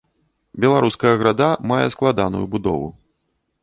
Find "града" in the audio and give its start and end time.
1.21-1.49